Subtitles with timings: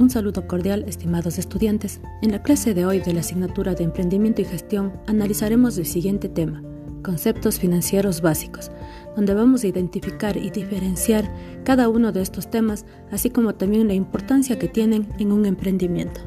[0.00, 2.00] Un saludo cordial, estimados estudiantes.
[2.22, 6.30] En la clase de hoy de la asignatura de Emprendimiento y Gestión analizaremos el siguiente
[6.30, 6.62] tema,
[7.04, 8.70] conceptos financieros básicos,
[9.14, 11.30] donde vamos a identificar y diferenciar
[11.64, 16.22] cada uno de estos temas, así como también la importancia que tienen en un emprendimiento.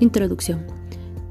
[0.00, 0.81] Introducción.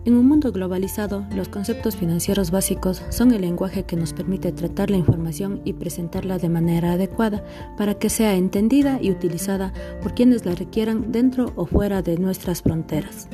[0.03, 4.89] En un mundo globalizado, los conceptos financieros básicos son el lenguaje que nos permite tratar
[4.89, 7.43] la información y presentarla de manera adecuada
[7.77, 12.63] para que sea entendida y utilizada por quienes la requieran dentro o fuera de nuestras
[12.63, 13.29] fronteras.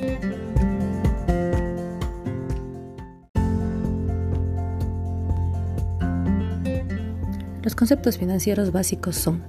[7.62, 9.42] Los conceptos financieros básicos son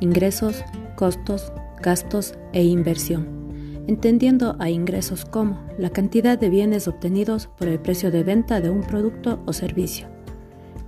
[0.00, 0.64] ingresos,
[0.96, 3.45] costos, gastos e inversión
[3.86, 8.70] entendiendo a ingresos como la cantidad de bienes obtenidos por el precio de venta de
[8.70, 10.08] un producto o servicio.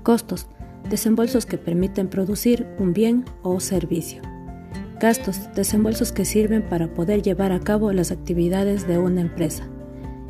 [0.02, 0.46] Costos,
[0.88, 4.22] desembolsos que permiten producir un bien o servicio.
[5.00, 9.68] Gastos, desembolsos que sirven para poder llevar a cabo las actividades de una empresa.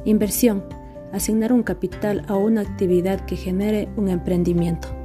[0.04, 0.64] Inversión,
[1.12, 4.97] asignar un capital a una actividad que genere un emprendimiento.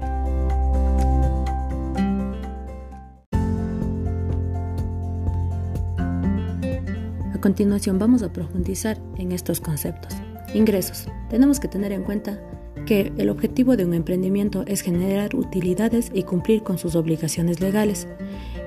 [7.43, 10.13] Continuación vamos a profundizar en estos conceptos.
[10.53, 11.09] Ingresos.
[11.29, 12.39] Tenemos que tener en cuenta
[12.85, 18.07] que el objetivo de un emprendimiento es generar utilidades y cumplir con sus obligaciones legales.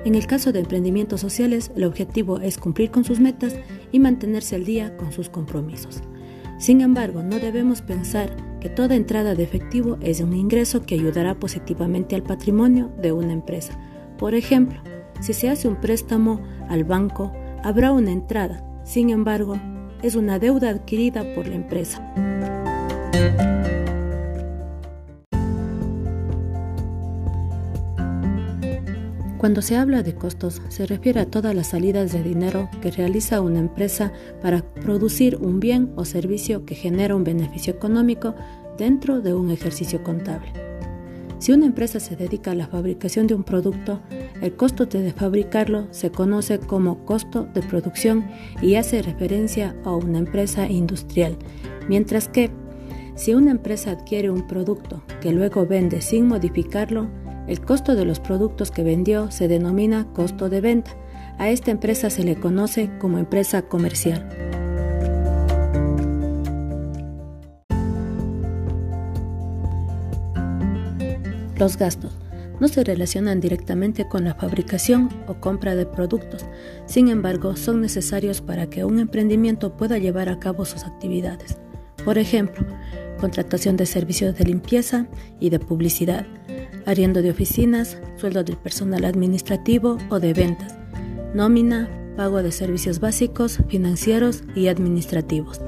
[0.05, 3.55] En el caso de emprendimientos sociales, el objetivo es cumplir con sus metas
[3.91, 6.03] y mantenerse al día con sus compromisos.
[6.59, 11.33] Sin embargo, no debemos pensar que toda entrada de efectivo es un ingreso que ayudará
[11.39, 13.73] positivamente al patrimonio de una empresa.
[14.19, 14.79] Por ejemplo,
[15.19, 17.33] si se hace un préstamo al banco,
[17.63, 19.59] habrá una entrada, sin embargo,
[20.01, 22.01] es una deuda adquirida por la empresa.
[29.37, 33.41] Cuando se habla de costos, se refiere a todas las salidas de dinero que realiza
[33.41, 34.11] una empresa
[34.41, 38.35] para producir un bien o servicio que genera un beneficio económico
[38.77, 40.66] dentro de un ejercicio contable.
[41.39, 44.01] Si una empresa se dedica a la fabricación de un producto,
[44.41, 48.27] el costo de fabricarlo se conoce como costo de producción
[48.61, 51.37] y hace referencia a una empresa industrial,
[51.87, 52.49] mientras que
[53.15, 57.07] si una empresa adquiere un producto que luego vende sin modificarlo,
[57.47, 60.91] el costo de los productos que vendió se denomina costo de venta.
[61.37, 64.46] A esta empresa se le conoce como empresa comercial.
[71.57, 72.11] Los gastos
[72.59, 76.45] no se relacionan directamente con la fabricación o compra de productos,
[76.85, 81.57] sin embargo son necesarios para que un emprendimiento pueda llevar a cabo sus actividades.
[82.03, 82.65] Por ejemplo,
[83.19, 85.07] contratación de servicios de limpieza
[85.39, 86.25] y de publicidad,
[86.85, 90.77] arriendo de oficinas, sueldo del personal administrativo o de ventas,
[91.33, 95.59] nómina, pago de servicios básicos, financieros y administrativos.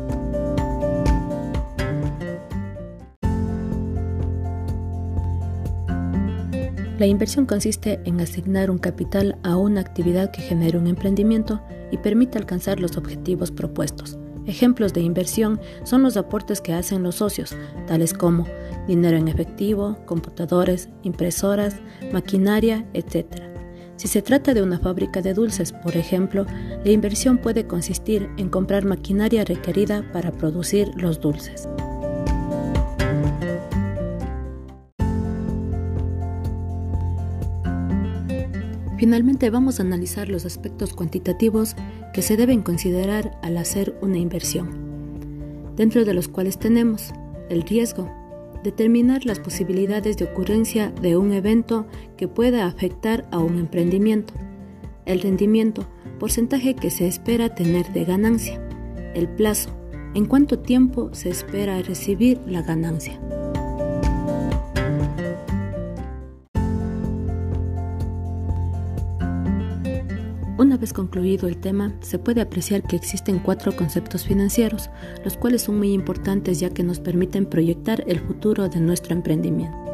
[6.99, 11.61] La inversión consiste en asignar un capital a una actividad que genere un emprendimiento
[11.91, 14.19] y permite alcanzar los objetivos propuestos.
[14.45, 17.55] Ejemplos de inversión son los aportes que hacen los socios,
[17.87, 18.45] tales como
[18.85, 21.77] dinero en efectivo, computadores, impresoras,
[22.11, 23.27] maquinaria, etc.
[23.95, 26.45] Si se trata de una fábrica de dulces, por ejemplo,
[26.83, 31.69] la inversión puede consistir en comprar maquinaria requerida para producir los dulces.
[38.99, 41.77] Finalmente vamos a analizar los aspectos cuantitativos
[42.13, 47.13] que se deben considerar al hacer una inversión, dentro de los cuales tenemos
[47.49, 48.11] el riesgo,
[48.61, 51.87] determinar las posibilidades de ocurrencia de un evento
[52.17, 54.33] que pueda afectar a un emprendimiento,
[55.05, 55.87] el rendimiento,
[56.19, 58.61] porcentaje que se espera tener de ganancia,
[59.15, 59.69] el plazo,
[60.13, 63.17] en cuánto tiempo se espera recibir la ganancia.
[70.59, 74.89] Una vez concluido el tema, se puede apreciar que existen cuatro conceptos financieros,
[75.23, 79.88] los cuales son muy importantes ya que nos permiten proyectar el futuro de nuestro emprendimiento.